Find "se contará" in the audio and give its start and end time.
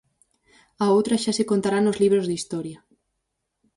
1.37-1.79